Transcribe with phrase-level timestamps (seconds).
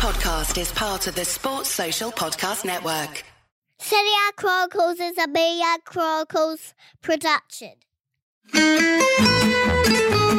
[0.00, 3.22] podcast is part of the Sports Social Podcast Network.
[3.78, 6.72] Serie A Chronicles is a Media Chronicles
[7.02, 7.74] production.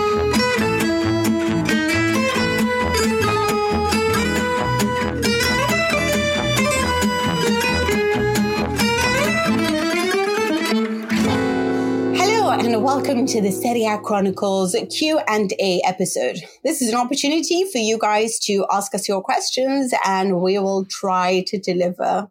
[12.94, 16.40] welcome to the Serie A Chronicles Q&A episode.
[16.66, 20.84] This is an opportunity for you guys to ask us your questions and we will
[20.90, 22.28] try to deliver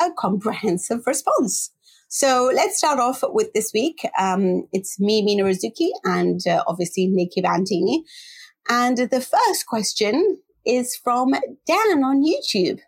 [0.00, 1.72] a comprehensive response.
[2.08, 4.06] So let's start off with this week.
[4.16, 8.04] Um, it's me, Mina Rzouki, and uh, obviously Nicky Bandini.
[8.68, 11.32] And the first question is from
[11.66, 12.78] Dan on YouTube.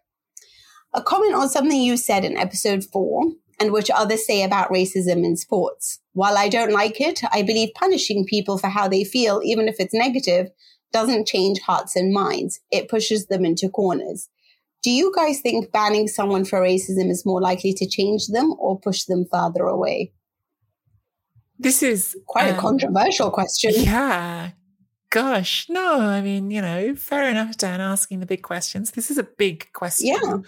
[0.95, 3.25] A comment on something you said in episode four
[3.63, 6.01] and which others say about racism in sports.
[6.15, 9.77] While I don't like it, I believe punishing people for how they feel, even if
[9.79, 10.51] it's negative,
[10.93, 12.59] doesn't change hearts and minds.
[12.73, 14.29] It pushes them into corners.
[14.83, 18.81] Do you guys think banning someone for racism is more likely to change them or
[18.81, 20.13] push them further away?
[21.57, 23.73] This is Quite a um, controversial question.
[23.77, 24.51] Yeah.
[25.11, 28.91] Gosh, no, I mean, you know, fair enough, Dan, asking the big questions.
[28.91, 30.09] This is a big question.
[30.09, 30.39] Yeah.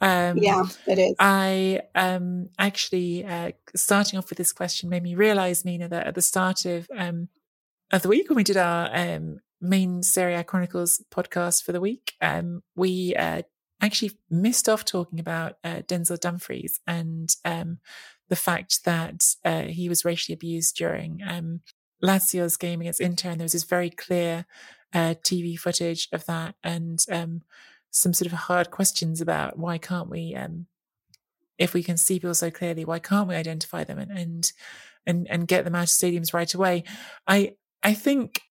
[0.00, 1.14] Um, Yeah, it is.
[1.18, 6.14] I um, actually uh, starting off with this question made me realize, Nina, that at
[6.14, 7.28] the start of um,
[7.92, 11.80] of the week when we did our um, main Serie A Chronicles podcast for the
[11.80, 13.42] week, um, we uh,
[13.80, 17.78] actually missed off talking about uh, Denzel Dumfries and um,
[18.28, 21.60] the fact that uh, he was racially abused during um,
[22.02, 24.46] Lazio's game against Inter, and there was this very clear
[24.92, 27.42] uh, TV footage of that, and um,
[27.90, 30.66] some sort of hard questions about why can't we, um,
[31.58, 34.52] if we can see people so clearly, why can't we identify them and and
[35.06, 36.84] and, and get them out of stadiums right away?
[37.26, 38.42] I I think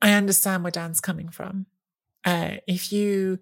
[0.00, 1.66] I understand where Dan's coming from.
[2.24, 3.38] Uh, if you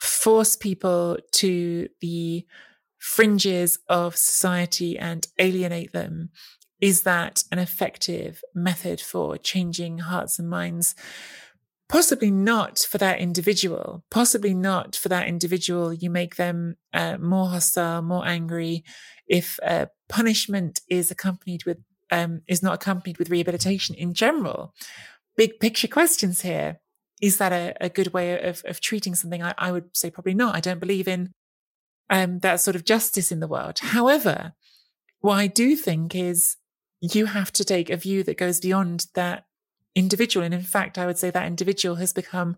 [0.00, 2.46] force people to the
[2.98, 6.30] fringes of society and alienate them,
[6.80, 10.94] is that an effective method for changing hearts and minds?
[11.92, 14.02] Possibly not for that individual.
[14.10, 15.92] Possibly not for that individual.
[15.92, 18.82] You make them uh, more hostile, more angry.
[19.26, 21.76] If uh, punishment is accompanied with
[22.10, 24.72] um, is not accompanied with rehabilitation in general.
[25.36, 26.80] Big picture questions here.
[27.20, 29.42] Is that a, a good way of, of treating something?
[29.42, 30.56] I, I would say probably not.
[30.56, 31.34] I don't believe in
[32.08, 33.80] um, that sort of justice in the world.
[33.80, 34.54] However,
[35.20, 36.56] what I do think is
[37.02, 39.44] you have to take a view that goes beyond that
[39.94, 40.44] individual.
[40.44, 42.56] And in fact, I would say that individual has become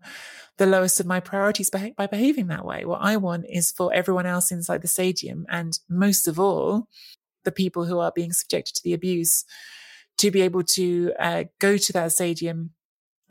[0.56, 2.84] the lowest of my priorities by, by behaving that way.
[2.84, 6.89] What I want is for everyone else inside the stadium, and most of all,
[7.45, 9.45] the people who are being subjected to the abuse,
[10.19, 12.71] to be able to uh, go to that stadium.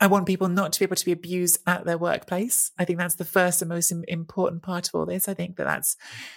[0.00, 2.72] I want people not to be able to be abused at their workplace.
[2.78, 5.28] I think that's the first and most important part of all this.
[5.28, 5.96] I think that that's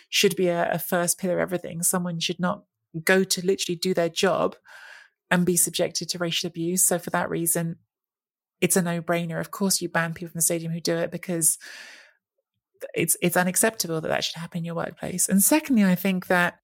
[0.10, 1.84] should be a, a first pillar of everything.
[1.84, 2.64] Someone should not
[3.04, 4.56] go to literally do their job
[5.30, 6.86] and be subjected to racial abuse.
[6.86, 7.78] So for that reason,
[8.62, 9.40] it's a no-brainer.
[9.40, 11.58] Of course, you ban people from the stadium who do it because
[12.94, 15.28] it's it's unacceptable that that should happen in your workplace.
[15.28, 16.60] And secondly, I think that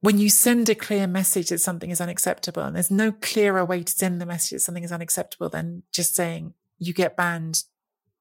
[0.00, 3.82] when you send a clear message that something is unacceptable, and there's no clearer way
[3.82, 7.64] to send the message that something is unacceptable than just saying you get banned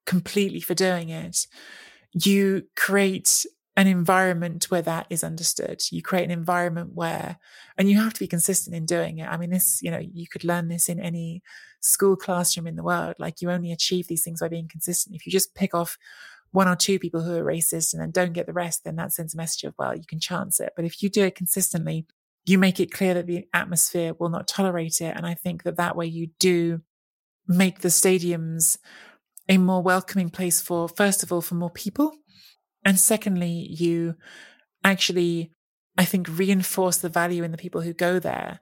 [0.05, 1.47] completely for doing it,
[2.13, 3.45] you create
[3.79, 5.81] an environment where that is understood.
[5.89, 7.39] You create an environment where,
[7.77, 9.29] and you have to be consistent in doing it.
[9.29, 11.41] I mean, this, you know, you could learn this in any
[11.79, 13.15] school classroom in the world.
[13.19, 15.15] Like you only achieve these things by being consistent.
[15.15, 15.97] If you just pick off
[16.51, 19.13] one or two people who are racist and then don't get the rest, then that
[19.13, 20.73] sends a message of, well, you can chance it.
[20.75, 22.05] But if you do it consistently,
[22.45, 25.15] you make it clear that the atmosphere will not tolerate it.
[25.15, 26.81] And I think that that way you do
[27.47, 28.77] make the stadiums
[29.47, 32.11] a more welcoming place for, first of all, for more people.
[32.83, 34.15] And secondly, you
[34.83, 35.51] actually,
[35.97, 38.59] I think, reinforce the value in the people who go there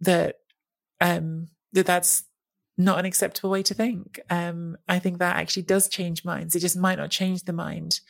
[0.00, 0.36] that,
[1.00, 2.24] um, that that's
[2.76, 4.20] not an acceptable way to think.
[4.30, 6.54] Um, I think that actually does change minds.
[6.54, 8.00] It just might not change the mind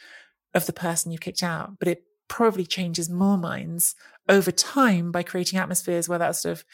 [0.55, 3.95] of the person you kicked out, but it probably changes more minds
[4.29, 6.65] over time by creating atmospheres where that sort of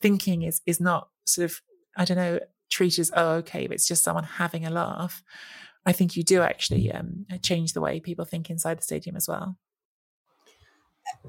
[0.00, 1.60] thinking is is not sort of
[1.96, 5.22] I don't know treated as oh okay, but it's just someone having a laugh.
[5.86, 9.28] I think you do actually um, change the way people think inside the stadium as
[9.28, 9.58] well.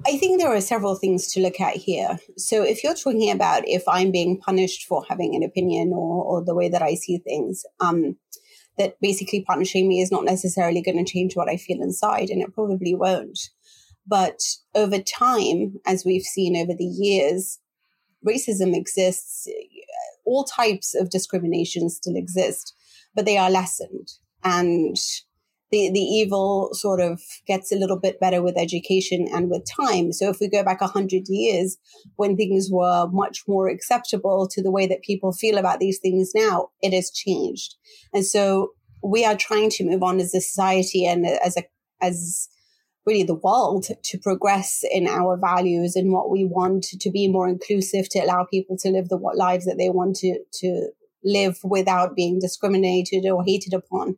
[0.05, 2.17] I think there are several things to look at here.
[2.37, 6.43] So, if you're talking about if I'm being punished for having an opinion or, or
[6.43, 8.15] the way that I see things, um,
[8.77, 12.41] that basically punishing me is not necessarily going to change what I feel inside, and
[12.41, 13.39] it probably won't.
[14.07, 14.39] But
[14.73, 17.59] over time, as we've seen over the years,
[18.25, 19.47] racism exists.
[20.25, 22.75] All types of discrimination still exist,
[23.13, 24.13] but they are lessened.
[24.45, 24.95] And
[25.71, 30.13] the, the evil sort of gets a little bit better with education and with time.
[30.13, 31.77] So if we go back a hundred years
[32.15, 36.31] when things were much more acceptable to the way that people feel about these things
[36.35, 37.75] now, it has changed.
[38.13, 38.69] And so
[39.03, 41.63] we are trying to move on as a society and as a,
[41.99, 42.47] as
[43.05, 47.47] really the world to progress in our values and what we want to be more
[47.47, 50.89] inclusive to allow people to live the lives that they want to, to
[51.25, 54.15] live without being discriminated or hated upon.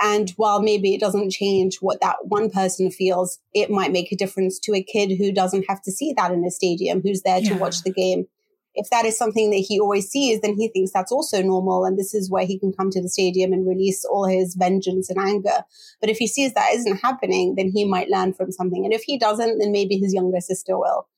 [0.00, 4.16] And while maybe it doesn't change what that one person feels, it might make a
[4.16, 7.40] difference to a kid who doesn't have to see that in a stadium, who's there
[7.40, 7.50] yeah.
[7.50, 8.26] to watch the game.
[8.74, 11.84] If that is something that he always sees, then he thinks that's also normal.
[11.84, 15.10] And this is where he can come to the stadium and release all his vengeance
[15.10, 15.64] and anger.
[16.00, 18.84] But if he sees that isn't happening, then he might learn from something.
[18.84, 21.08] And if he doesn't, then maybe his younger sister will.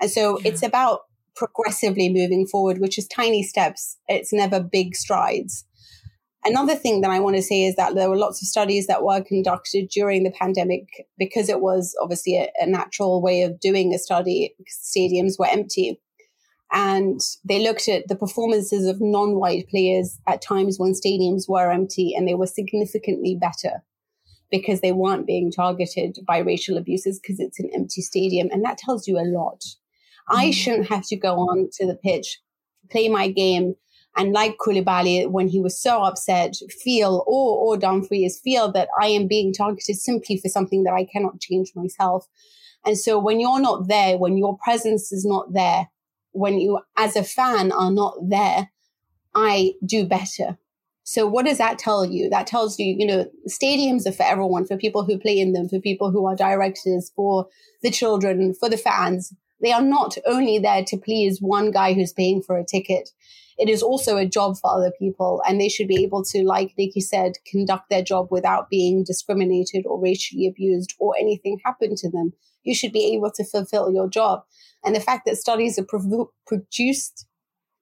[0.00, 0.48] And so yeah.
[0.48, 1.00] it's about
[1.36, 3.96] progressively moving forward, which is tiny steps.
[4.08, 5.64] It's never big strides.
[6.44, 9.02] Another thing that I want to say is that there were lots of studies that
[9.02, 13.92] were conducted during the pandemic because it was obviously a, a natural way of doing
[13.92, 16.00] a study stadiums were empty.
[16.72, 21.70] And they looked at the performances of non white players at times when stadiums were
[21.70, 23.82] empty, and they were significantly better
[24.50, 28.48] because they weren't being targeted by racial abuses because it's an empty stadium.
[28.50, 29.62] And that tells you a lot.
[30.30, 30.38] Mm.
[30.38, 32.40] I shouldn't have to go on to the pitch,
[32.90, 33.74] play my game,
[34.16, 39.06] and like Koulibaly, when he was so upset, feel, or, or Dumfries, feel that I
[39.06, 42.26] am being targeted simply for something that I cannot change myself.
[42.84, 45.88] And so when you're not there, when your presence is not there,
[46.32, 48.70] when you as a fan are not there,
[49.34, 50.58] I do better.
[51.04, 52.30] So what does that tell you?
[52.30, 55.68] That tells you, you know, stadiums are for everyone, for people who play in them,
[55.68, 57.48] for people who are directors, for
[57.82, 59.32] the children, for the fans.
[59.62, 63.10] They are not only there to please one guy who's paying for a ticket
[63.60, 66.72] it is also a job for other people and they should be able to, like
[66.78, 72.10] Nicky said, conduct their job without being discriminated or racially abused or anything happen to
[72.10, 72.32] them.
[72.62, 74.44] You should be able to fulfill your job.
[74.82, 77.26] And the fact that studies have pro- produced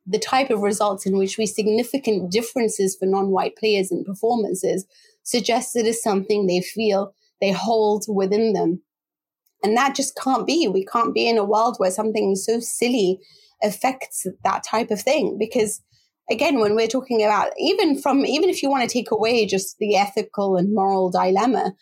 [0.05, 4.85] the type of results in which we significant differences for non-white players in performances
[5.23, 8.83] suggests it is something they feel they hold within them.
[9.63, 10.69] And that just can't be.
[10.69, 13.21] We can't be in a world where something so silly
[13.63, 15.83] affects that type of thing because
[16.31, 19.79] again when we're talking about even from even if you want to take away just
[19.79, 21.73] the ethical and moral dilemma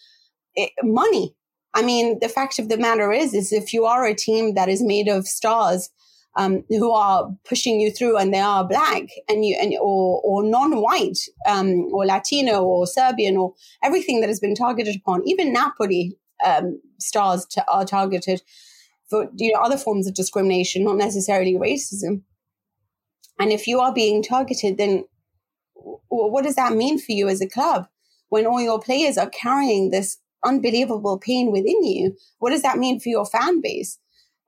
[0.55, 1.35] it, money
[1.75, 4.69] i mean the fact of the matter is is if you are a team that
[4.69, 5.91] is made of stars
[6.39, 10.45] um, who are pushing you through and they are black and you and or or
[10.45, 16.17] non-white um, or latino or serbian or everything that has been targeted upon even napoli
[16.45, 18.43] um, stars to, are targeted
[19.09, 22.23] for you know other forms of discrimination, not necessarily racism.
[23.39, 25.05] And if you are being targeted, then
[26.09, 27.87] what does that mean for you as a club
[28.29, 32.17] when all your players are carrying this unbelievable pain within you?
[32.39, 33.99] What does that mean for your fan base?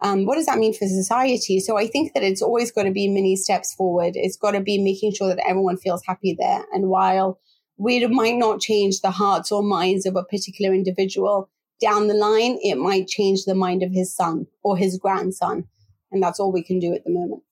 [0.00, 1.58] Um, what does that mean for society?
[1.60, 4.12] So I think that it's always got to be many steps forward.
[4.14, 6.64] It's got to be making sure that everyone feels happy there.
[6.72, 7.40] And while
[7.76, 12.58] we might not change the hearts or minds of a particular individual, down the line,
[12.62, 15.64] it might change the mind of his son or his grandson.
[16.10, 17.42] And that's all we can do at the moment.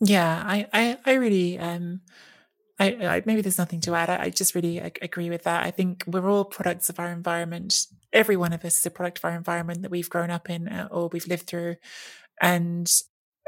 [0.00, 2.00] Yeah, I, I, I really, um,
[2.78, 4.08] I, I, maybe there's nothing to add.
[4.08, 5.64] I, I just really agree with that.
[5.64, 7.86] I think we're all products of our environment.
[8.12, 10.68] Every one of us is a product of our environment that we've grown up in
[10.68, 11.76] uh, or we've lived through.
[12.40, 12.90] And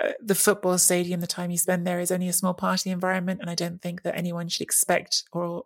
[0.02, 2.84] uh, the football stadium, the time you spend there is only a small part of
[2.84, 3.40] the environment.
[3.40, 5.64] And I don't think that anyone should expect or,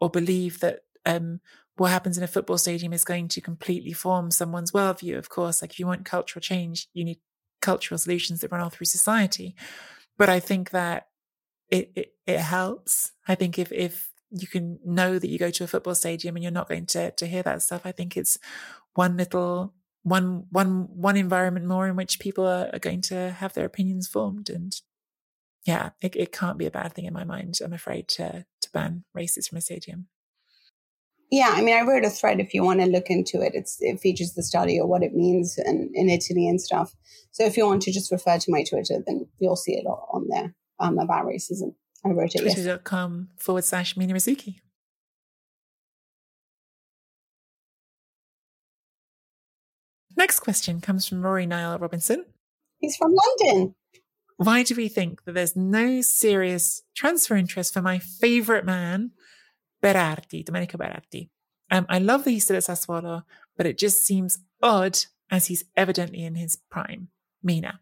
[0.00, 1.40] or believe that, um,
[1.80, 5.16] what happens in a football stadium is going to completely form someone's worldview.
[5.16, 7.20] Of course, like if you want cultural change, you need
[7.62, 9.54] cultural solutions that run all through society.
[10.18, 11.06] But I think that
[11.70, 13.12] it, it, it helps.
[13.26, 16.42] I think if, if you can know that you go to a football stadium and
[16.42, 18.36] you're not going to, to hear that stuff, I think it's
[18.92, 19.72] one little,
[20.02, 24.06] one, one, one environment more in which people are, are going to have their opinions
[24.06, 24.50] formed.
[24.50, 24.78] And
[25.64, 28.70] yeah, it, it can't be a bad thing in my mind, I'm afraid, to, to
[28.70, 30.08] ban races from a stadium.
[31.30, 33.52] Yeah, I mean, I wrote a thread if you want to look into it.
[33.54, 36.94] It's, it features the study or what it means in, in Italy and stuff.
[37.30, 39.88] So if you want to just refer to my Twitter, then you'll see it a
[39.88, 41.74] lot on there um, about racism.
[42.04, 42.40] I wrote it.
[42.40, 44.56] Twitter.com forward slash Mina Rzouki.
[50.16, 52.24] Next question comes from Rory Niall Robinson.
[52.78, 53.74] He's from London.
[54.36, 59.12] Why do we think that there's no serious transfer interest for my favourite man,
[59.82, 61.28] Berardi, Domenico Berardi.
[61.70, 63.22] Um, I love that he's still at Sassuolo,
[63.56, 64.98] but it just seems odd
[65.30, 67.08] as he's evidently in his prime.
[67.42, 67.80] Mina.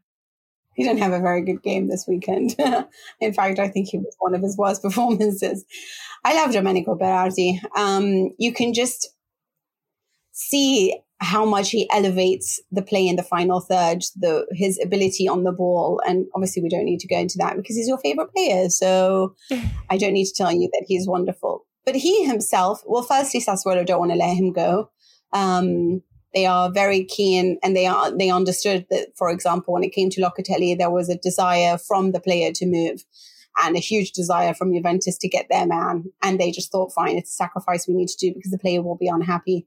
[0.74, 2.54] he didn't have a very good game this weekend.
[3.20, 5.64] In fact, I think he was one of his worst performances.
[6.24, 7.58] I love Domenico Berardi.
[7.76, 9.08] Um, you can just
[10.32, 15.42] see how much he elevates the play in the final third, the his ability on
[15.42, 18.32] the ball, and obviously we don't need to go into that because he's your favorite
[18.32, 18.68] player.
[18.68, 19.34] So
[19.90, 21.66] I don't need to tell you that he's wonderful.
[21.88, 24.90] But he himself, well, firstly, Sassuolo don't want to let him go.
[25.32, 26.02] Um,
[26.34, 30.10] they are very keen, and they are they understood that, for example, when it came
[30.10, 33.06] to Locatelli, there was a desire from the player to move,
[33.64, 37.16] and a huge desire from Juventus to get their man, and they just thought, fine,
[37.16, 39.66] it's a sacrifice we need to do because the player will be unhappy.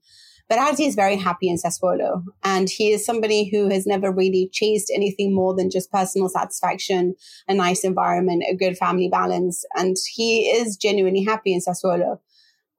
[0.52, 4.50] But Berardi is very happy in Sassuolo, and he is somebody who has never really
[4.52, 7.16] chased anything more than just personal satisfaction,
[7.48, 12.20] a nice environment, a good family balance, and he is genuinely happy in Sassuolo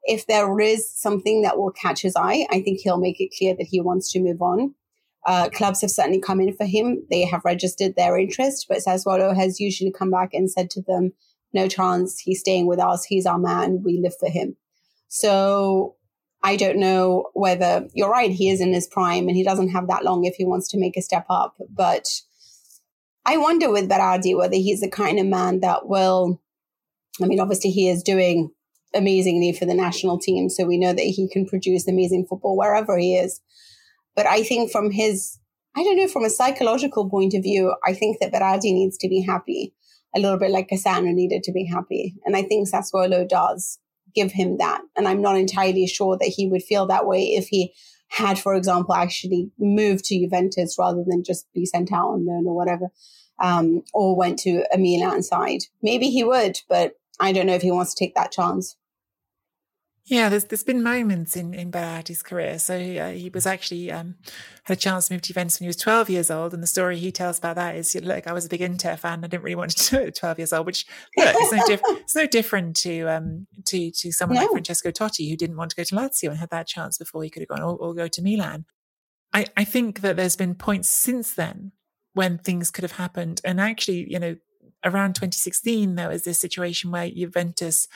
[0.05, 3.55] if there is something that will catch his eye, I think he'll make it clear
[3.55, 4.75] that he wants to move on.
[5.25, 7.07] Uh, clubs have certainly come in for him.
[7.09, 11.13] They have registered their interest, but Sassuolo has usually come back and said to them,
[11.53, 12.19] no chance.
[12.19, 13.05] He's staying with us.
[13.05, 13.83] He's our man.
[13.85, 14.57] We live for him.
[15.09, 15.97] So
[16.43, 18.31] I don't know whether you're right.
[18.31, 20.79] He is in his prime and he doesn't have that long if he wants to
[20.79, 21.55] make a step up.
[21.71, 22.09] But
[23.25, 26.41] I wonder with Berardi whether he's the kind of man that will,
[27.23, 28.51] I mean, obviously he is doing
[28.95, 30.49] amazingly for the national team.
[30.49, 33.41] So we know that he can produce amazing football wherever he is.
[34.17, 35.39] But I think from his,
[35.77, 39.09] I don't know, from a psychological point of view, I think that Berardi needs to
[39.09, 39.75] be happy,
[40.15, 42.17] a little bit like Cassano needed to be happy.
[42.25, 43.79] And I think Sassuolo does
[44.15, 44.83] give him that.
[44.97, 47.75] And I'm not entirely sure that he would feel that way if he
[48.09, 52.47] had, for example, actually moved to Juventus rather than just be sent out on loan
[52.47, 52.89] or whatever,
[53.41, 55.61] um, or went to a Milan side.
[55.83, 58.77] Maybe he would, but I don't know if he wants to take that chance.
[60.07, 62.59] Yeah, there's there's been moments in in Berardi's career.
[62.59, 64.17] So uh, he was actually um,
[64.65, 66.67] had a chance to move to Juventus when he was 12 years old, and the
[66.67, 69.23] story he tells about that is, look, I was a big Inter fan.
[69.23, 71.67] I didn't really want to do it at 12 years old, which look, it's no,
[71.67, 74.43] diff- it's no different to um to to someone no.
[74.43, 77.23] like Francesco Totti who didn't want to go to Lazio and had that chance before
[77.23, 78.65] he could have gone or, or go to Milan.
[79.33, 81.71] I I think that there's been points since then
[82.15, 84.35] when things could have happened, and actually, you know,
[84.85, 87.87] around 2016 there was this situation where Juventus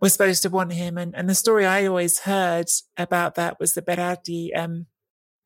[0.00, 0.96] was supposed to want him.
[0.96, 2.66] And, and the story I always heard
[2.96, 4.86] about that was that Berardi um,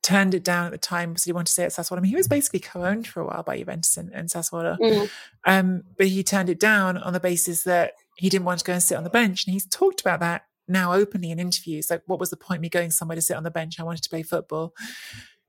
[0.02, 1.98] turned it down at the time because he wanted to stay at Sassuolo.
[1.98, 4.78] I mean, he was basically co-owned for a while by Juventus and, and Sassuolo.
[4.78, 5.10] Mm.
[5.44, 8.74] Um, but he turned it down on the basis that he didn't want to go
[8.74, 9.46] and sit on the bench.
[9.46, 11.90] And he's talked about that now openly in interviews.
[11.90, 13.80] Like, what was the point me going somewhere to sit on the bench?
[13.80, 14.72] I wanted to play football,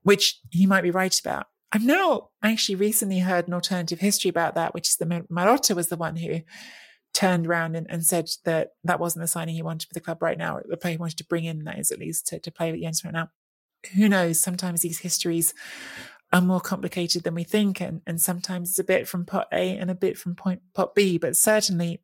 [0.02, 1.46] which he might be right about.
[1.72, 5.88] I've now actually recently heard an alternative history about that, which is that Marotta was
[5.88, 6.40] the one who
[7.16, 10.20] turned around and, and, said that that wasn't the signing he wanted for the club
[10.20, 12.50] right now, the player he wanted to bring in, that is at least to, to
[12.50, 13.30] play with Jens right now.
[13.94, 14.38] Who knows?
[14.38, 15.54] Sometimes these histories
[16.30, 19.78] are more complicated than we think, and, and sometimes it's a bit from pot A
[19.78, 21.16] and a bit from point pot B.
[21.16, 22.02] But certainly,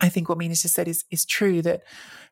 [0.00, 1.82] I think what Mina just said is is true that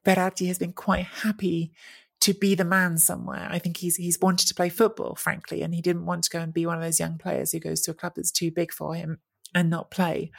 [0.06, 1.72] Berardi has been quite happy
[2.20, 3.48] to be the man somewhere.
[3.50, 6.38] I think he's he's wanted to play football, frankly, and he didn't want to go
[6.38, 8.72] and be one of those young players who goes to a club that's too big
[8.72, 9.18] for him
[9.52, 10.30] and not play.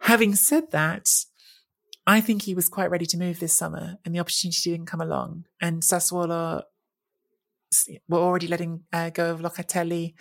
[0.00, 1.08] Having said that,
[2.06, 5.00] I think he was quite ready to move this summer and the opportunity didn't come
[5.00, 5.44] along.
[5.60, 6.62] And Sassuolo
[8.08, 10.14] were already letting uh, go of Locatelli.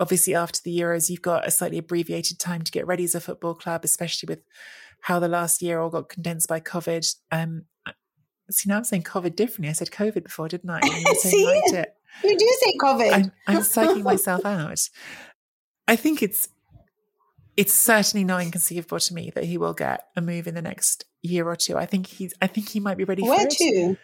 [0.00, 3.20] Obviously, after the Euros, you've got a slightly abbreviated time to get ready as a
[3.20, 4.40] football club, especially with
[5.02, 7.14] how the last year all got condensed by COVID.
[7.30, 7.64] Um,
[8.50, 9.68] see, now I'm saying COVID differently.
[9.68, 10.80] I said COVID before, didn't I?
[10.82, 11.62] You, see,
[12.24, 13.12] you do say COVID.
[13.12, 14.88] I'm, I'm psyching myself out.
[15.86, 16.48] I think it's
[17.58, 21.04] it's certainly not inconceivable to me that he will get a move in the next
[21.22, 21.76] year or two.
[21.76, 23.56] I think he's I think he might be ready Where for it.
[23.60, 23.96] Where to?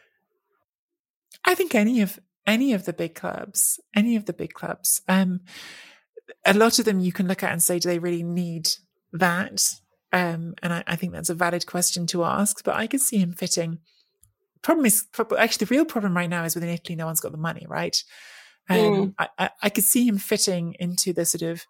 [1.45, 2.19] I think any of
[2.49, 5.01] any of the big clubs, any of the big clubs.
[5.09, 5.41] Um
[6.45, 8.71] a lot of them you can look at and say, do they really need
[9.13, 9.63] that?
[10.13, 13.19] Um, and I, I think that's a valid question to ask, but I could see
[13.19, 13.79] him fitting.
[14.63, 15.07] Problem is,
[15.37, 18.03] actually, the real problem right now is within Italy, no one's got the money, right?
[18.71, 19.15] Um, mm.
[19.19, 21.67] I, I, I could see him fitting into the sort of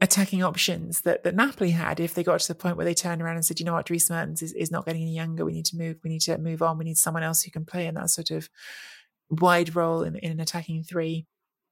[0.00, 3.22] attacking options that, that Napoli had if they got to the point where they turned
[3.22, 5.44] around and said, you know what, Dries Mertens is, is not getting any younger.
[5.44, 5.96] We need to move.
[6.04, 6.78] We need to move on.
[6.78, 8.50] We need someone else who can play in that sort of
[9.30, 11.26] wide role in, in an attacking three.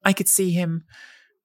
[0.04, 0.84] I could see him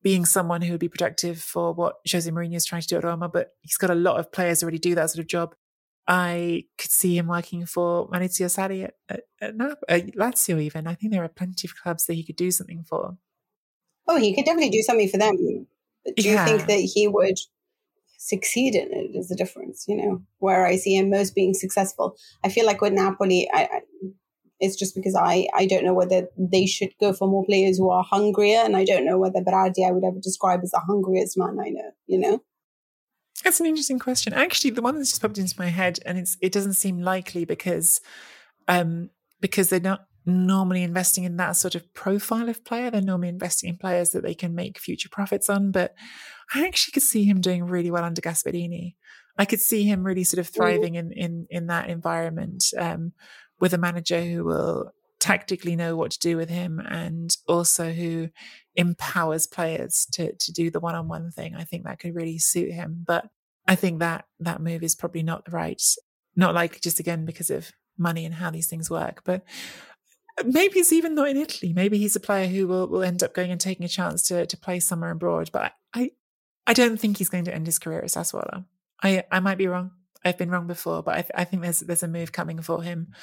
[0.01, 3.03] being someone who would be productive for what Jose Mourinho is trying to do at
[3.03, 5.55] Roma, but he's got a lot of players already do that sort of job.
[6.07, 9.53] I could see him working for Maurizio Sarri at, at, at,
[9.89, 10.88] at Lazio even.
[10.88, 13.17] I think there are plenty of clubs that he could do something for.
[14.07, 15.67] Oh, he could definitely do something for them
[16.06, 16.32] do yeah.
[16.32, 17.38] you think that he would
[18.18, 22.15] succeed in it is the difference you know where i see him most being successful
[22.44, 23.82] i feel like with napoli I, I,
[24.60, 27.89] It's just because I, I don't know whether they should go for more players who
[27.89, 28.60] are hungrier.
[28.60, 31.70] And I don't know whether Berardi I would ever describe as the hungriest man I
[31.70, 32.44] know, you know?
[33.44, 34.34] That's an interesting question.
[34.34, 37.46] Actually, the one that's just popped into my head, and it's it doesn't seem likely
[37.46, 38.01] because
[38.68, 42.89] um because they're not normally investing in that sort of profile of player.
[42.89, 45.71] They're normally investing in players that they can make future profits on.
[45.71, 45.95] But
[46.53, 48.95] I actually could see him doing really well under Gasperini.
[49.38, 53.13] I could see him really sort of thriving in in in that environment um,
[53.59, 58.29] with a manager who will tactically know what to do with him and also who
[58.75, 63.03] empowers players to to do the one-on-one thing i think that could really suit him
[63.05, 63.27] but
[63.67, 65.81] i think that that move is probably not the right
[66.38, 69.43] not likely just again because of money and how these things work but
[70.46, 73.34] maybe it's even not in italy maybe he's a player who will, will end up
[73.34, 76.12] going and taking a chance to to play somewhere abroad but i
[76.67, 78.65] i don't think he's going to end his career at sassuolo
[79.03, 79.91] i i might be wrong
[80.24, 82.84] i've been wrong before but i, th- I think there's there's a move coming for
[82.84, 83.13] him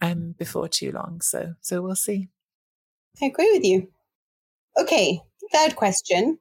[0.00, 1.20] um, before too long.
[1.20, 2.28] So, so we'll see.
[3.22, 3.88] I agree with you.
[4.78, 5.20] Okay,
[5.52, 6.38] third question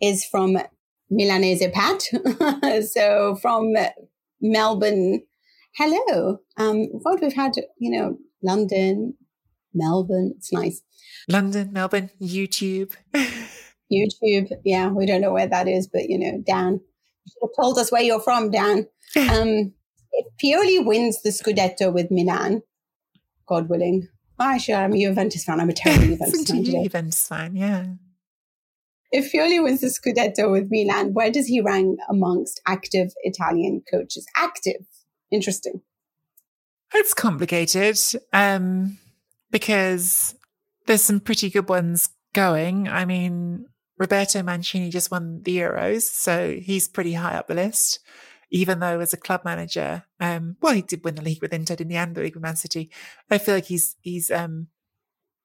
[0.00, 0.58] is from
[1.10, 2.02] Milanese Pat.
[2.84, 3.74] so from
[4.40, 5.22] Melbourne.
[5.74, 6.40] Hello.
[6.56, 9.14] Um, what we've had, you know, London,
[9.78, 10.34] Melbourne.
[10.36, 10.82] It's nice.
[11.28, 12.92] London, Melbourne, YouTube.
[13.92, 14.52] YouTube.
[14.64, 17.78] Yeah, we don't know where that is, but you know, Dan, you should have told
[17.78, 18.86] us where you're from, Dan.
[19.16, 19.72] Um,
[20.12, 22.62] if Pioli wins the Scudetto with Milan,
[23.46, 24.06] God willing.
[24.38, 25.60] Well, actually, I'm a Juventus fan.
[25.60, 26.64] I'm a terrible Juventus fan.
[26.64, 26.82] Today.
[26.82, 27.86] Juventus fan, yeah.
[29.10, 34.26] If Pioli wins the Scudetto with Milan, where does he rank amongst active Italian coaches?
[34.36, 34.86] Active.
[35.30, 35.80] Interesting.
[36.94, 37.98] It's complicated
[38.32, 38.98] um,
[39.50, 40.34] because
[40.86, 42.88] there's some pretty good ones going.
[42.88, 43.66] I mean,
[43.98, 48.00] Roberto Mancini just won the Euros, so he's pretty high up the list
[48.50, 51.76] even though as a club manager, um, well, he did win the league with Inter,
[51.78, 52.90] in the end, the league with Man City.
[53.30, 54.68] I feel like he's he's um,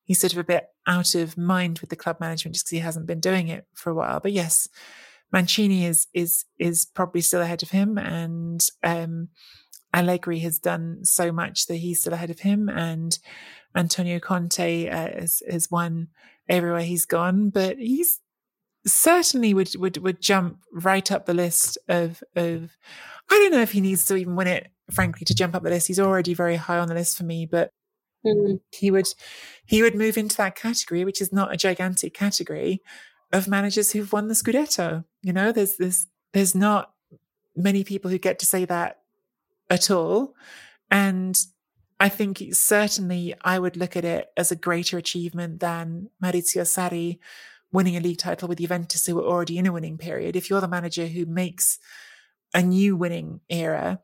[0.05, 2.79] he's sort of a bit out of mind with the club management just because he
[2.79, 4.19] hasn't been doing it for a while.
[4.19, 4.67] But yes,
[5.31, 9.29] Mancini is is is probably still ahead of him, and um,
[9.93, 13.17] Allegri has done so much that he's still ahead of him, and
[13.75, 16.07] Antonio Conte uh, has, has won
[16.49, 18.19] everywhere he's gone, but he's
[18.85, 22.77] certainly would would would jump right up the list of of
[23.31, 25.69] I don't know if he needs to even win it, frankly, to jump up the
[25.69, 25.87] list.
[25.87, 27.71] He's already very high on the list for me, but
[28.25, 28.59] mm.
[28.71, 29.07] he would
[29.65, 32.81] he would move into that category, which is not a gigantic category
[33.31, 35.05] of managers who've won the Scudetto.
[35.21, 36.91] You know, there's there's there's not
[37.55, 38.97] many people who get to say that
[39.73, 40.35] at all.
[40.91, 41.35] And
[41.99, 47.19] I think certainly I would look at it as a greater achievement than Maurizio Sarri
[47.71, 50.61] winning a league title with Juventus who were already in a winning period, if you're
[50.61, 51.79] the manager who makes
[52.53, 53.99] a new winning era,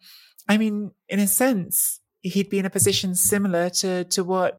[0.47, 4.57] I mean, in a sense, he'd be in a position similar to to what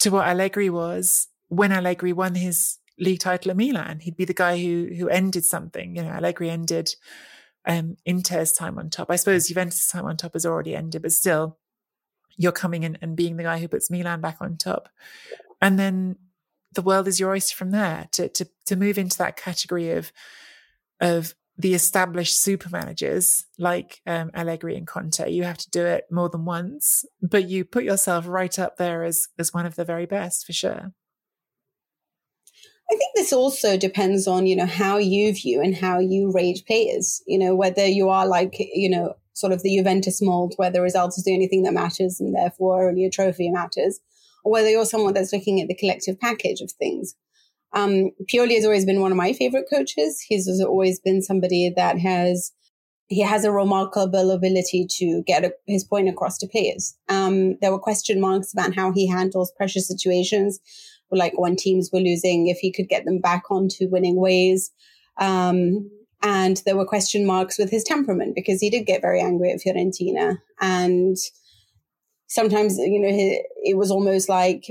[0.00, 4.00] to what Allegri was when Allegri won his league title at Milan.
[4.00, 5.96] He'd be the guy who who ended something.
[5.96, 6.94] You know, Allegri ended
[7.66, 9.10] um, Inter's time on top.
[9.10, 11.58] I suppose Juventus' time on top has already ended, but still,
[12.36, 14.88] you're coming in and being the guy who puts Milan back on top.
[15.60, 16.16] And then
[16.72, 20.12] the world is your oyster from there to to to move into that category of
[21.00, 25.30] of the established super managers like um, Allegri and Conte.
[25.30, 29.04] You have to do it more than once, but you put yourself right up there
[29.04, 30.92] as as one of the very best for sure.
[32.90, 36.64] I think this also depends on you know how you view and how you rate
[36.66, 37.22] players.
[37.26, 40.82] You know whether you are like you know sort of the Juventus mold where the
[40.82, 44.00] results is the only thing that matters and therefore only a trophy matters,
[44.44, 47.14] or whether you're someone that's looking at the collective package of things.
[47.72, 50.20] Um, Pioli has always been one of my favorite coaches.
[50.20, 52.52] He's always been somebody that has
[53.10, 56.96] he has a remarkable ability to get a, his point across to players.
[57.08, 60.60] Um, there were question marks about how he handles pressure situations,
[61.10, 64.70] like when teams were losing, if he could get them back onto winning ways.
[65.18, 65.90] Um,
[66.22, 69.60] and there were question marks with his temperament because he did get very angry at
[69.60, 70.38] Fiorentina.
[70.60, 71.16] And
[72.26, 74.66] sometimes, you know, it was almost like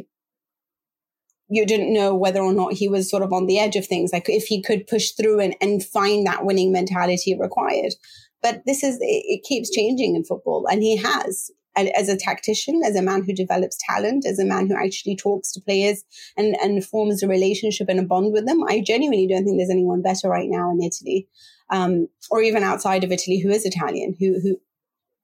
[1.50, 4.14] you didn't know whether or not he was sort of on the edge of things,
[4.14, 7.94] like if he could push through and, and find that winning mentality required.
[8.42, 11.52] But this is, it, it keeps changing in football, and he has.
[11.76, 15.54] As a tactician, as a man who develops talent, as a man who actually talks
[15.54, 16.04] to players
[16.36, 19.70] and, and forms a relationship and a bond with them, I genuinely don't think there's
[19.70, 21.30] anyone better right now in Italy,
[21.70, 24.60] um, or even outside of Italy, who is Italian, who who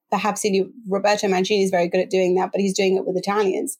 [0.09, 0.45] perhaps
[0.87, 3.77] Roberto Mancini is very good at doing that, but he's doing it with Italians.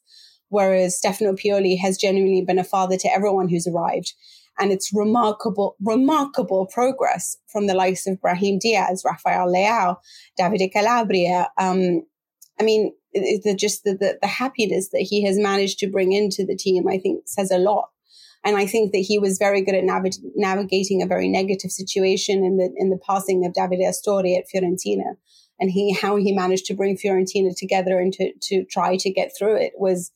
[0.48, 4.12] Whereas Stefano Pioli has genuinely been a father to everyone who's arrived.
[4.58, 9.96] And it's remarkable, remarkable progress from the likes of Brahim Diaz, Rafael Leao,
[10.38, 11.50] Davide Calabria.
[11.58, 12.02] Um,
[12.60, 16.44] I mean, the, just the, the, the happiness that he has managed to bring into
[16.44, 17.88] the team, I think says a lot.
[18.44, 22.44] And I think that he was very good at nav- navigating a very negative situation
[22.44, 25.16] in the in the passing of Davide Astori at Fiorentina,
[25.58, 29.32] and he how he managed to bring Fiorentina together and to to try to get
[29.36, 30.12] through it was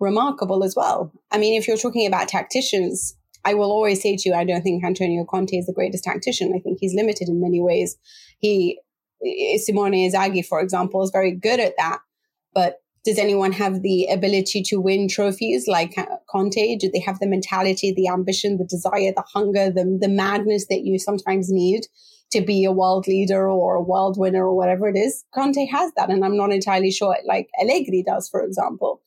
[0.00, 1.12] remarkable as well.
[1.30, 4.62] I mean, if you're talking about tacticians, I will always say to you, I don't
[4.62, 6.52] think Antonio Conte is the greatest tactician.
[6.56, 7.96] I think he's limited in many ways.
[8.38, 8.80] He
[9.58, 12.00] Simone Inzaghi, for example, is very good at that.
[12.54, 15.96] But does anyone have the ability to win trophies like
[16.28, 16.76] Conte?
[16.76, 20.82] Do they have the mentality, the ambition, the desire, the hunger, the, the madness that
[20.82, 21.86] you sometimes need
[22.32, 25.24] to be a world leader or a world winner or whatever it is?
[25.34, 26.10] Conte has that.
[26.10, 29.00] And I'm not entirely sure like Allegri does, for example.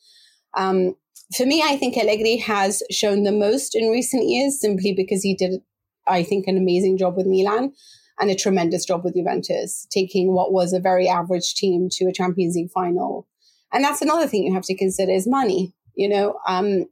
[0.56, 0.96] Um,
[1.36, 5.36] for me, I think Allegri has shown the most in recent years simply because he
[5.36, 5.62] did,
[6.08, 7.74] I think, an amazing job with Milan
[8.22, 12.14] and a tremendous job with Juventus, taking what was a very average team to a
[12.14, 13.28] Champions League final.
[13.74, 15.74] And that's another thing you have to consider is money.
[15.96, 16.86] You know, um,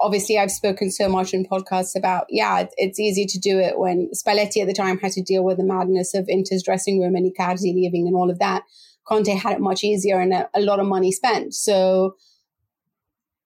[0.00, 4.10] obviously I've spoken so much in podcasts about, yeah, it's easy to do it when
[4.14, 7.32] Spalletti at the time had to deal with the madness of Inter's dressing room and
[7.32, 8.64] Icardi leaving and all of that.
[9.06, 11.54] Conte had it much easier and a, a lot of money spent.
[11.54, 12.16] So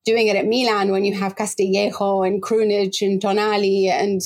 [0.03, 4.21] doing it at Milan when you have Castillejo and Krunic and Tonali and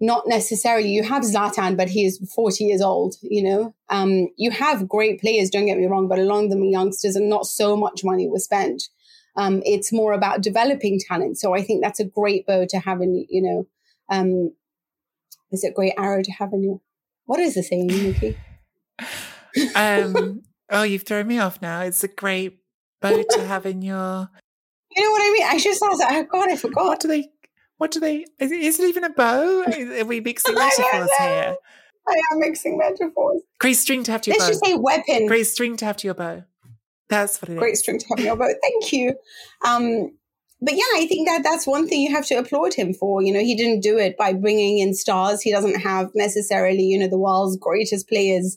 [0.00, 3.74] not necessarily you have Zlatan, but he is 40 years old, you know.
[3.88, 7.46] Um, you have great players, don't get me wrong, but along them youngsters and not
[7.46, 8.84] so much money was spent.
[9.36, 11.38] Um, it's more about developing talent.
[11.38, 13.66] So I think that's a great bow to have in, you know,
[14.10, 14.52] um,
[15.50, 16.80] is it great arrow to have in your,
[17.24, 18.36] what is the saying, Nicky?
[19.74, 21.82] um, oh, you've thrown me off now.
[21.82, 22.58] It's a great
[23.00, 24.30] bow to have in your.
[24.96, 25.46] You know what I mean?
[25.46, 26.10] I just thought that.
[26.10, 26.86] Oh God, I forgot.
[26.86, 27.28] What do they
[27.78, 28.24] what do they?
[28.38, 29.64] Is, is it even a bow?
[29.64, 31.56] Are we mixing metaphors here?
[32.08, 33.42] I am mixing metaphors.
[33.58, 34.52] Great string to have to your Let's bow.
[34.52, 35.26] just say weapon.
[35.26, 36.44] Great string to have to your bow.
[37.08, 37.80] That's what it Great is.
[37.80, 38.48] string to have your bow.
[38.62, 39.14] Thank you.
[39.64, 40.10] Um,
[40.60, 43.22] but yeah, I think that that's one thing you have to applaud him for.
[43.22, 45.42] You know, he didn't do it by bringing in stars.
[45.42, 48.56] He doesn't have necessarily, you know, the world's greatest players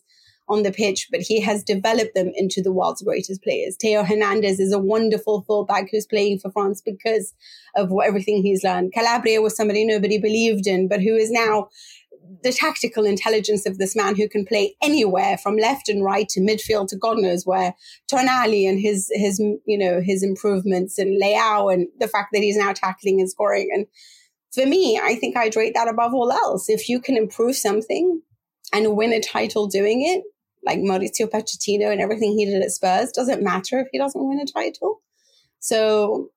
[0.50, 3.78] on the pitch, but he has developed them into the world's greatest players.
[3.80, 7.34] Theo Hernandez is a wonderful fullback who's playing for France because
[7.76, 8.94] of everything he's learned.
[8.94, 11.70] Calabria was somebody nobody believed in, but who is now
[12.44, 16.40] the tactical intelligence of this man who can play anywhere from left and right to
[16.40, 17.74] midfield to God knows where.
[18.12, 22.58] Tonali and his his you know his improvements and Leao and the fact that he's
[22.58, 23.88] now tackling and scoring and
[24.52, 26.70] for me, I think I'd rate that above all else.
[26.70, 28.22] If you can improve something
[28.74, 30.24] and win a title doing it,
[30.70, 34.40] like Mauricio Pochettino and everything he did at Spurs doesn't matter if he doesn't win
[34.40, 35.02] a title.
[35.60, 36.30] So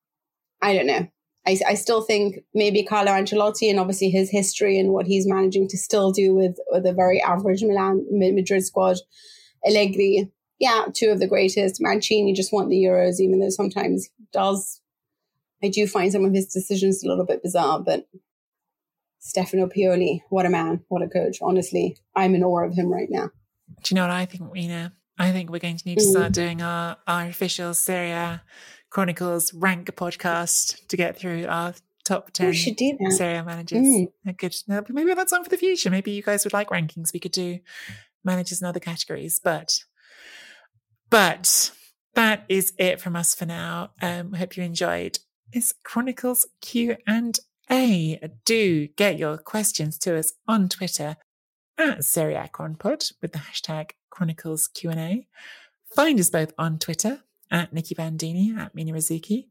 [0.62, 1.07] I don't know.
[1.47, 5.68] I, I still think maybe Carlo Ancelotti and obviously his history and what he's managing
[5.68, 8.97] to still do with, with a very average Milan Madrid squad.
[9.66, 11.81] Allegri, yeah, two of the greatest.
[11.81, 14.81] Mancini just want the Euros, even though sometimes does.
[15.62, 18.07] I do find some of his decisions a little bit bizarre, but
[19.18, 21.38] Stefano Pioli, what a man, what a coach.
[21.42, 23.31] Honestly, I'm in awe of him right now.
[23.83, 24.92] Do you know what I think, Rena?
[25.18, 28.42] I think we're going to need to start doing our, our official Serie A
[28.90, 33.12] Chronicles rank podcast to get through our top 10 We should do that.
[33.12, 33.87] Serie A managers.
[33.87, 34.37] Mm.
[34.37, 35.90] Good, but maybe that's on for the future.
[35.90, 37.12] Maybe you guys would like rankings.
[37.12, 37.59] We could do
[38.25, 39.79] managers in other categories, but,
[41.11, 41.73] but
[42.14, 43.90] that is it from us for now.
[44.01, 45.18] Um, I hope you enjoyed
[45.53, 47.38] this Chronicles Q and
[47.71, 48.21] A.
[48.45, 51.16] Do get your questions to us on Twitter
[51.83, 55.27] at Chronpod with the hashtag Chronicles Q&A.
[55.95, 59.47] Find us both on Twitter at Nicky Bandini, at Mina Rzouki.